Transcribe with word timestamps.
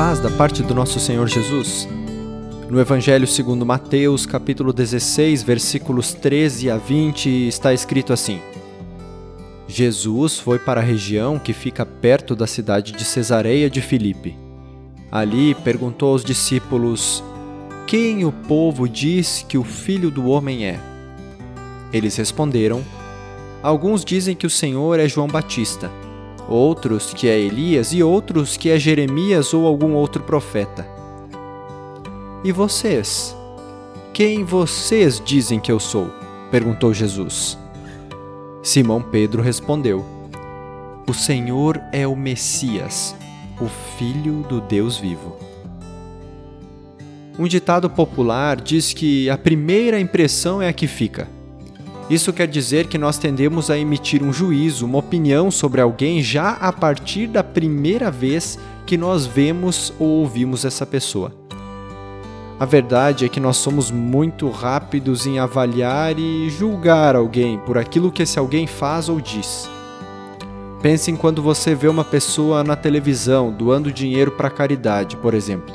paz 0.00 0.18
da 0.18 0.30
parte 0.30 0.62
do 0.62 0.74
nosso 0.74 0.98
Senhor 0.98 1.28
Jesus. 1.28 1.86
No 2.70 2.80
Evangelho 2.80 3.26
segundo 3.26 3.66
Mateus, 3.66 4.24
capítulo 4.24 4.72
16, 4.72 5.42
versículos 5.42 6.14
13 6.14 6.70
a 6.70 6.78
20, 6.78 7.28
está 7.46 7.74
escrito 7.74 8.10
assim: 8.10 8.40
Jesus 9.68 10.38
foi 10.38 10.58
para 10.58 10.80
a 10.80 10.82
região 10.82 11.38
que 11.38 11.52
fica 11.52 11.84
perto 11.84 12.34
da 12.34 12.46
cidade 12.46 12.92
de 12.92 13.04
Cesareia 13.04 13.68
de 13.68 13.82
Filipe. 13.82 14.34
Ali 15.12 15.54
perguntou 15.54 16.12
aos 16.12 16.24
discípulos: 16.24 17.22
Quem 17.86 18.24
o 18.24 18.32
povo 18.32 18.88
diz 18.88 19.44
que 19.46 19.58
o 19.58 19.64
Filho 19.64 20.10
do 20.10 20.30
homem 20.30 20.64
é? 20.64 20.80
Eles 21.92 22.16
responderam: 22.16 22.82
Alguns 23.62 24.02
dizem 24.02 24.34
que 24.34 24.46
o 24.46 24.50
Senhor 24.50 24.98
é 24.98 25.06
João 25.06 25.28
Batista 25.28 25.90
outros 26.50 27.14
que 27.14 27.28
é 27.28 27.38
Elias 27.38 27.92
e 27.92 28.02
outros 28.02 28.56
que 28.56 28.68
é 28.68 28.78
Jeremias 28.78 29.54
ou 29.54 29.64
algum 29.66 29.94
outro 29.94 30.22
profeta. 30.24 30.86
E 32.42 32.50
vocês? 32.50 33.36
Quem 34.12 34.44
vocês 34.44 35.22
dizem 35.24 35.60
que 35.60 35.70
eu 35.70 35.78
sou? 35.78 36.10
perguntou 36.50 36.92
Jesus. 36.92 37.56
Simão 38.62 39.00
Pedro 39.00 39.40
respondeu: 39.40 40.04
O 41.06 41.14
Senhor 41.14 41.80
é 41.92 42.06
o 42.06 42.16
Messias, 42.16 43.14
o 43.60 43.68
Filho 43.96 44.42
do 44.48 44.60
Deus 44.60 44.98
vivo. 44.98 45.36
Um 47.38 47.46
ditado 47.46 47.88
popular 47.88 48.60
diz 48.60 48.92
que 48.92 49.30
a 49.30 49.38
primeira 49.38 50.00
impressão 50.00 50.60
é 50.60 50.68
a 50.68 50.72
que 50.72 50.86
fica. 50.86 51.28
Isso 52.10 52.32
quer 52.32 52.48
dizer 52.48 52.88
que 52.88 52.98
nós 52.98 53.18
tendemos 53.18 53.70
a 53.70 53.78
emitir 53.78 54.20
um 54.20 54.32
juízo, 54.32 54.84
uma 54.84 54.98
opinião 54.98 55.48
sobre 55.48 55.80
alguém 55.80 56.20
já 56.20 56.54
a 56.54 56.72
partir 56.72 57.28
da 57.28 57.44
primeira 57.44 58.10
vez 58.10 58.58
que 58.84 58.96
nós 58.96 59.26
vemos 59.26 59.92
ou 59.96 60.08
ouvimos 60.08 60.64
essa 60.64 60.84
pessoa. 60.84 61.32
A 62.58 62.64
verdade 62.64 63.24
é 63.24 63.28
que 63.28 63.38
nós 63.38 63.58
somos 63.58 63.92
muito 63.92 64.50
rápidos 64.50 65.24
em 65.24 65.38
avaliar 65.38 66.18
e 66.18 66.50
julgar 66.50 67.14
alguém 67.14 67.58
por 67.58 67.78
aquilo 67.78 68.10
que 68.10 68.24
esse 68.24 68.40
alguém 68.40 68.66
faz 68.66 69.08
ou 69.08 69.20
diz. 69.20 69.70
Pense 70.82 71.12
em 71.12 71.16
quando 71.16 71.40
você 71.40 71.76
vê 71.76 71.86
uma 71.86 72.04
pessoa 72.04 72.64
na 72.64 72.74
televisão 72.74 73.52
doando 73.52 73.92
dinheiro 73.92 74.32
para 74.32 74.50
caridade, 74.50 75.16
por 75.16 75.32
exemplo. 75.32 75.72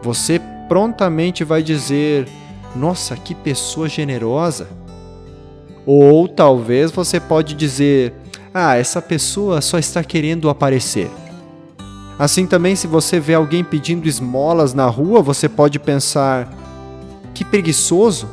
Você 0.00 0.40
prontamente 0.68 1.44
vai 1.44 1.62
dizer: 1.62 2.26
Nossa, 2.74 3.14
que 3.14 3.34
pessoa 3.34 3.90
generosa! 3.90 4.81
Ou 5.84 6.28
talvez 6.28 6.90
você 6.90 7.18
pode 7.18 7.54
dizer: 7.54 8.12
"Ah, 8.54 8.76
essa 8.76 9.02
pessoa 9.02 9.60
só 9.60 9.78
está 9.78 10.02
querendo 10.04 10.48
aparecer". 10.48 11.10
Assim 12.18 12.46
também, 12.46 12.76
se 12.76 12.86
você 12.86 13.18
vê 13.18 13.34
alguém 13.34 13.64
pedindo 13.64 14.06
esmolas 14.06 14.74
na 14.74 14.86
rua, 14.86 15.20
você 15.22 15.48
pode 15.48 15.78
pensar: 15.78 16.52
"Que 17.34 17.44
preguiçoso! 17.44 18.28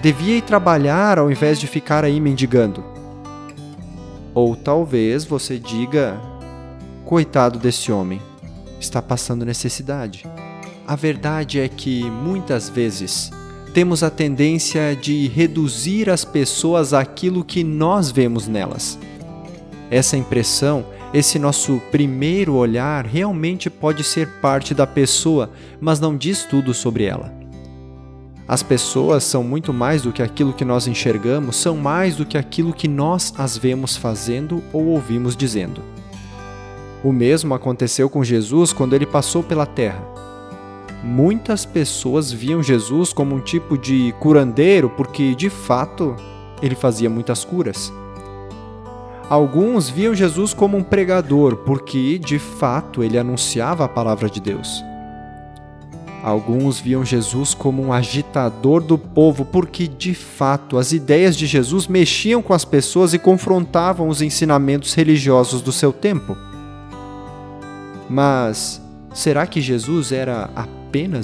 Devia 0.00 0.36
ir 0.36 0.42
trabalhar 0.42 1.18
ao 1.18 1.30
invés 1.30 1.58
de 1.58 1.66
ficar 1.66 2.04
aí 2.04 2.20
mendigando". 2.20 2.84
Ou 4.32 4.54
talvez 4.54 5.24
você 5.24 5.58
diga: 5.58 6.20
"Coitado 7.04 7.58
desse 7.58 7.90
homem, 7.90 8.20
está 8.78 9.02
passando 9.02 9.44
necessidade". 9.44 10.24
A 10.86 10.94
verdade 10.94 11.58
é 11.58 11.68
que 11.68 12.08
muitas 12.08 12.68
vezes 12.68 13.32
temos 13.76 14.02
a 14.02 14.08
tendência 14.08 14.96
de 14.96 15.28
reduzir 15.28 16.08
as 16.08 16.24
pessoas 16.24 16.94
àquilo 16.94 17.44
que 17.44 17.62
nós 17.62 18.10
vemos 18.10 18.48
nelas. 18.48 18.98
Essa 19.90 20.16
impressão, 20.16 20.86
esse 21.12 21.38
nosso 21.38 21.78
primeiro 21.90 22.54
olhar, 22.54 23.04
realmente 23.04 23.68
pode 23.68 24.02
ser 24.02 24.40
parte 24.40 24.72
da 24.72 24.86
pessoa, 24.86 25.50
mas 25.78 26.00
não 26.00 26.16
diz 26.16 26.44
tudo 26.44 26.72
sobre 26.72 27.04
ela. 27.04 27.30
As 28.48 28.62
pessoas 28.62 29.24
são 29.24 29.44
muito 29.44 29.74
mais 29.74 30.00
do 30.00 30.10
que 30.10 30.22
aquilo 30.22 30.54
que 30.54 30.64
nós 30.64 30.86
enxergamos, 30.86 31.56
são 31.56 31.76
mais 31.76 32.16
do 32.16 32.24
que 32.24 32.38
aquilo 32.38 32.72
que 32.72 32.88
nós 32.88 33.34
as 33.36 33.58
vemos 33.58 33.94
fazendo 33.94 34.64
ou 34.72 34.86
ouvimos 34.86 35.36
dizendo. 35.36 35.82
O 37.04 37.12
mesmo 37.12 37.52
aconteceu 37.52 38.08
com 38.08 38.24
Jesus 38.24 38.72
quando 38.72 38.96
ele 38.96 39.04
passou 39.04 39.42
pela 39.42 39.66
terra 39.66 40.15
muitas 41.02 41.64
pessoas 41.64 42.32
viam 42.32 42.62
Jesus 42.62 43.12
como 43.12 43.34
um 43.34 43.40
tipo 43.40 43.76
de 43.78 44.14
curandeiro 44.18 44.90
porque, 44.90 45.34
de 45.34 45.50
fato, 45.50 46.16
ele 46.62 46.74
fazia 46.74 47.10
muitas 47.10 47.44
curas. 47.44 47.92
Alguns 49.28 49.88
viam 49.88 50.14
Jesus 50.14 50.54
como 50.54 50.76
um 50.76 50.82
pregador 50.82 51.56
porque, 51.56 52.18
de 52.18 52.38
fato, 52.38 53.02
ele 53.02 53.18
anunciava 53.18 53.84
a 53.84 53.88
palavra 53.88 54.30
de 54.30 54.40
Deus. 54.40 54.84
Alguns 56.22 56.80
viam 56.80 57.04
Jesus 57.04 57.54
como 57.54 57.82
um 57.82 57.92
agitador 57.92 58.80
do 58.80 58.98
povo 58.98 59.44
porque, 59.44 59.86
de 59.86 60.14
fato, 60.14 60.76
as 60.78 60.92
ideias 60.92 61.36
de 61.36 61.46
Jesus 61.46 61.86
mexiam 61.86 62.42
com 62.42 62.52
as 62.52 62.64
pessoas 62.64 63.14
e 63.14 63.18
confrontavam 63.18 64.08
os 64.08 64.22
ensinamentos 64.22 64.94
religiosos 64.94 65.60
do 65.60 65.70
seu 65.70 65.92
tempo. 65.92 66.36
Mas 68.08 68.80
será 69.12 69.46
que 69.46 69.60
Jesus 69.60 70.12
era 70.12 70.50
apenas 70.54 70.75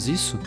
isso? 0.08 0.38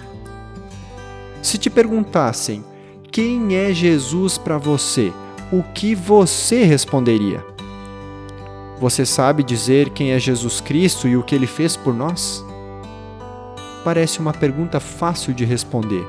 Se 1.41 1.58
te 1.58 1.69
perguntassem 1.69 2.63
quem 3.12 3.56
é 3.56 3.74
Jesus 3.74 4.38
para 4.38 4.58
você, 4.58 5.13
o 5.52 5.63
que 5.63 5.96
você 5.96 6.63
responderia? 6.63 7.44
Você 8.80 9.06
sabe 9.06 9.44
dizer 9.44 9.90
quem 9.91 10.12
é 10.12 10.19
Jesus 10.19 10.59
Cristo 10.59 11.08
e 11.08 11.16
o 11.16 11.24
que 11.24 11.34
ele 11.34 11.47
fez 11.47 11.78
por 11.78 11.94
nós? 11.94 12.44
Parece 13.84 14.19
uma 14.19 14.34
pergunta 14.34 14.80
fácil 14.80 15.34
de 15.34 15.46
responder, 15.46 16.06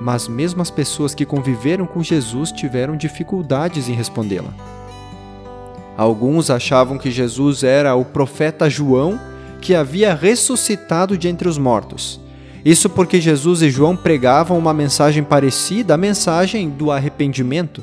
mas 0.00 0.28
mesmo 0.28 0.60
as 0.60 0.70
pessoas 0.70 1.14
que 1.14 1.24
conviveram 1.24 1.86
com 1.86 2.02
Jesus 2.02 2.52
tiveram 2.52 2.96
dificuldades 2.96 3.88
em 3.88 3.92
respondê-la. 3.92 4.52
Alguns 5.96 6.50
achavam 6.50 6.98
que 6.98 7.10
Jesus 7.10 7.62
era 7.62 7.94
o 7.94 8.04
profeta 8.04 8.68
João 8.68 9.18
que 9.60 9.74
havia 9.74 10.14
ressuscitado 10.14 11.16
de 11.16 11.28
entre 11.28 11.48
os 11.48 11.56
mortos. 11.56 12.20
Isso 12.64 12.88
porque 12.88 13.20
Jesus 13.20 13.60
e 13.60 13.68
João 13.68 13.94
pregavam 13.94 14.56
uma 14.56 14.72
mensagem 14.72 15.22
parecida 15.22 15.94
à 15.94 15.96
mensagem 15.96 16.70
do 16.70 16.90
arrependimento. 16.90 17.82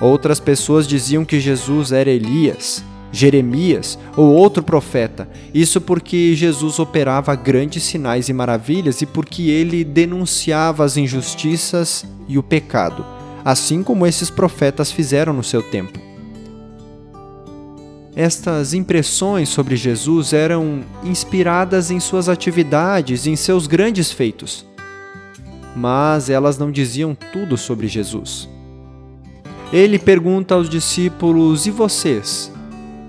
Outras 0.00 0.38
pessoas 0.38 0.86
diziam 0.86 1.24
que 1.24 1.40
Jesus 1.40 1.90
era 1.90 2.10
Elias, 2.10 2.84
Jeremias 3.10 3.98
ou 4.16 4.30
outro 4.30 4.62
profeta. 4.62 5.26
Isso 5.54 5.80
porque 5.80 6.34
Jesus 6.34 6.78
operava 6.78 7.34
grandes 7.34 7.84
sinais 7.84 8.28
e 8.28 8.32
maravilhas 8.32 9.00
e 9.00 9.06
porque 9.06 9.44
ele 9.44 9.84
denunciava 9.84 10.84
as 10.84 10.98
injustiças 10.98 12.04
e 12.28 12.36
o 12.36 12.42
pecado, 12.42 13.06
assim 13.42 13.82
como 13.82 14.06
esses 14.06 14.28
profetas 14.28 14.92
fizeram 14.92 15.32
no 15.32 15.44
seu 15.44 15.62
tempo. 15.62 16.13
Estas 18.16 18.74
impressões 18.74 19.48
sobre 19.48 19.74
Jesus 19.74 20.32
eram 20.32 20.84
inspiradas 21.02 21.90
em 21.90 21.98
suas 21.98 22.28
atividades, 22.28 23.26
em 23.26 23.34
seus 23.34 23.66
grandes 23.66 24.12
feitos. 24.12 24.64
Mas 25.74 26.30
elas 26.30 26.56
não 26.56 26.70
diziam 26.70 27.16
tudo 27.32 27.56
sobre 27.56 27.88
Jesus. 27.88 28.48
Ele 29.72 29.98
pergunta 29.98 30.54
aos 30.54 30.70
discípulos: 30.70 31.66
E 31.66 31.70
vocês? 31.72 32.52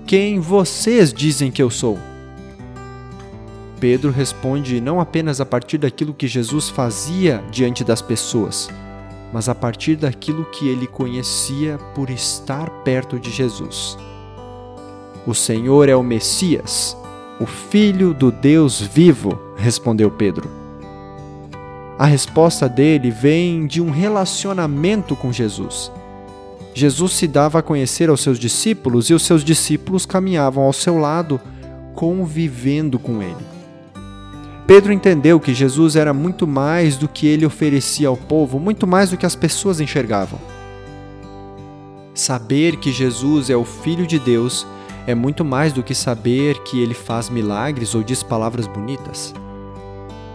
Quem 0.04 0.40
vocês 0.40 1.12
dizem 1.12 1.52
que 1.52 1.62
eu 1.62 1.70
sou? 1.70 1.96
Pedro 3.78 4.10
responde 4.10 4.80
não 4.80 5.00
apenas 5.00 5.40
a 5.40 5.46
partir 5.46 5.78
daquilo 5.78 6.14
que 6.14 6.26
Jesus 6.26 6.68
fazia 6.68 7.44
diante 7.52 7.84
das 7.84 8.02
pessoas, 8.02 8.68
mas 9.32 9.48
a 9.48 9.54
partir 9.54 9.94
daquilo 9.94 10.44
que 10.46 10.66
ele 10.66 10.88
conhecia 10.88 11.78
por 11.94 12.10
estar 12.10 12.68
perto 12.82 13.20
de 13.20 13.30
Jesus. 13.30 13.96
O 15.26 15.34
Senhor 15.34 15.88
é 15.88 15.96
o 15.96 16.04
Messias, 16.04 16.96
o 17.40 17.46
Filho 17.46 18.14
do 18.14 18.30
Deus 18.30 18.80
vivo, 18.80 19.36
respondeu 19.56 20.08
Pedro. 20.08 20.48
A 21.98 22.06
resposta 22.06 22.68
dele 22.68 23.10
vem 23.10 23.66
de 23.66 23.82
um 23.82 23.90
relacionamento 23.90 25.16
com 25.16 25.32
Jesus. 25.32 25.90
Jesus 26.72 27.12
se 27.14 27.26
dava 27.26 27.58
a 27.58 27.62
conhecer 27.62 28.08
aos 28.08 28.20
seus 28.20 28.38
discípulos 28.38 29.10
e 29.10 29.14
os 29.14 29.22
seus 29.22 29.42
discípulos 29.42 30.06
caminhavam 30.06 30.62
ao 30.62 30.72
seu 30.72 30.96
lado, 30.96 31.40
convivendo 31.94 32.96
com 32.96 33.20
ele. 33.20 33.44
Pedro 34.64 34.92
entendeu 34.92 35.40
que 35.40 35.52
Jesus 35.52 35.96
era 35.96 36.14
muito 36.14 36.46
mais 36.46 36.96
do 36.96 37.08
que 37.08 37.26
ele 37.26 37.44
oferecia 37.44 38.06
ao 38.06 38.16
povo, 38.16 38.60
muito 38.60 38.86
mais 38.86 39.10
do 39.10 39.16
que 39.16 39.26
as 39.26 39.34
pessoas 39.34 39.80
enxergavam. 39.80 40.38
Saber 42.14 42.76
que 42.76 42.92
Jesus 42.92 43.50
é 43.50 43.56
o 43.56 43.64
Filho 43.64 44.06
de 44.06 44.20
Deus 44.20 44.64
é 45.06 45.14
muito 45.14 45.44
mais 45.44 45.72
do 45.72 45.82
que 45.82 45.94
saber 45.94 46.58
que 46.64 46.82
ele 46.82 46.94
faz 46.94 47.28
milagres 47.30 47.94
ou 47.94 48.02
diz 48.02 48.22
palavras 48.22 48.66
bonitas. 48.66 49.32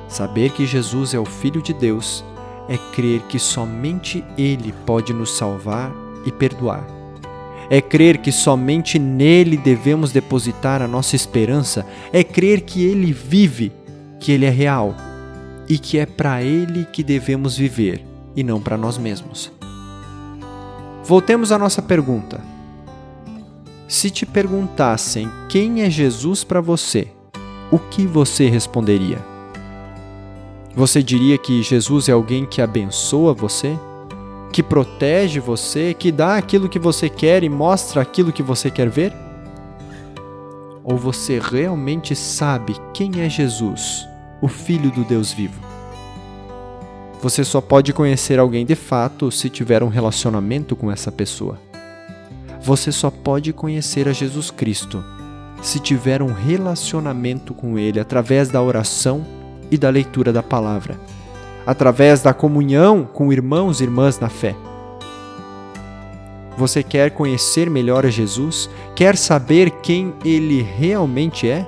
Saber 0.07 0.51
que 0.51 0.65
Jesus 0.65 1.13
é 1.13 1.19
o 1.19 1.25
Filho 1.25 1.62
de 1.62 1.73
Deus 1.73 2.23
é 2.71 2.77
crer 2.94 3.21
que 3.23 3.38
somente 3.38 4.23
Ele 4.38 4.73
pode 4.85 5.13
nos 5.13 5.31
salvar 5.35 5.91
e 6.25 6.31
perdoar. 6.31 6.85
É 7.69 7.81
crer 7.81 8.18
que 8.18 8.31
somente 8.31 8.97
nele 9.00 9.57
devemos 9.57 10.12
depositar 10.12 10.81
a 10.81 10.88
nossa 10.88 11.15
esperança, 11.15 11.85
é 12.12 12.24
crer 12.24 12.62
que 12.62 12.83
ele 12.83 13.13
vive, 13.13 13.71
que 14.19 14.31
ele 14.31 14.45
é 14.45 14.50
real 14.50 14.94
e 15.69 15.77
que 15.77 15.97
é 15.97 16.06
para 16.06 16.44
ele 16.44 16.85
que 16.85 17.01
devemos 17.01 17.56
viver 17.56 18.06
e 18.35 18.44
não 18.44 18.59
para 18.59 18.77
nós 18.77 18.97
mesmos. 18.97 19.51
Voltemos 21.03 21.51
à 21.51 21.57
nossa 21.57 21.81
pergunta. 21.81 22.50
Se 23.91 24.09
te 24.09 24.25
perguntassem 24.25 25.29
quem 25.49 25.81
é 25.81 25.89
Jesus 25.89 26.45
para 26.45 26.61
você, 26.61 27.09
o 27.69 27.77
que 27.77 28.07
você 28.07 28.47
responderia? 28.47 29.19
Você 30.73 31.03
diria 31.03 31.38
que 31.38 31.61
Jesus 31.61 32.07
é 32.07 32.13
alguém 32.13 32.45
que 32.45 32.61
abençoa 32.61 33.33
você? 33.33 33.77
Que 34.53 34.63
protege 34.63 35.41
você, 35.41 35.93
que 35.93 36.09
dá 36.09 36.38
aquilo 36.38 36.69
que 36.69 36.79
você 36.79 37.09
quer 37.09 37.43
e 37.43 37.49
mostra 37.49 38.01
aquilo 38.01 38.31
que 38.31 38.41
você 38.41 38.71
quer 38.71 38.88
ver? 38.88 39.11
Ou 40.85 40.95
você 40.95 41.38
realmente 41.38 42.15
sabe 42.15 42.77
quem 42.93 43.19
é 43.19 43.29
Jesus, 43.29 44.07
o 44.41 44.47
Filho 44.47 44.89
do 44.89 45.03
Deus 45.03 45.33
vivo? 45.33 45.59
Você 47.21 47.43
só 47.43 47.59
pode 47.59 47.91
conhecer 47.91 48.39
alguém 48.39 48.65
de 48.65 48.75
fato 48.75 49.29
se 49.29 49.49
tiver 49.49 49.83
um 49.83 49.89
relacionamento 49.89 50.77
com 50.77 50.89
essa 50.89 51.11
pessoa. 51.11 51.70
Você 52.63 52.91
só 52.91 53.09
pode 53.09 53.51
conhecer 53.51 54.07
a 54.07 54.13
Jesus 54.13 54.51
Cristo 54.51 55.03
se 55.61 55.79
tiver 55.79 56.21
um 56.21 56.31
relacionamento 56.31 57.53
com 57.53 57.77
Ele 57.77 57.99
através 57.99 58.49
da 58.49 58.61
oração 58.61 59.25
e 59.69 59.77
da 59.77 59.89
leitura 59.89 60.33
da 60.33 60.43
palavra, 60.43 60.99
através 61.65 62.21
da 62.21 62.33
comunhão 62.33 63.03
com 63.03 63.31
irmãos 63.31 63.79
e 63.79 63.83
irmãs 63.83 64.19
na 64.19 64.29
fé. 64.29 64.55
Você 66.57 66.83
quer 66.83 67.11
conhecer 67.11 67.69
melhor 67.69 68.05
a 68.05 68.09
Jesus? 68.09 68.69
Quer 68.95 69.15
saber 69.15 69.71
quem 69.81 70.13
Ele 70.23 70.61
realmente 70.61 71.47
é? 71.47 71.65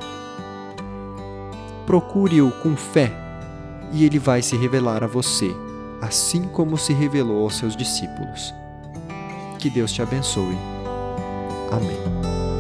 Procure-o 1.86 2.52
com 2.52 2.76
fé 2.76 3.12
e 3.94 4.06
ele 4.06 4.18
vai 4.18 4.42
se 4.42 4.58
revelar 4.58 5.04
a 5.04 5.08
você, 5.08 5.56
assim 6.02 6.44
como 6.44 6.78
se 6.78 6.94
revelou 6.94 7.44
aos 7.44 7.58
seus 7.58 7.76
discípulos. 7.76 8.54
Que 9.60 9.70
Deus 9.70 9.92
te 9.92 10.02
abençoe. 10.02 10.58
Amém. 11.74 12.53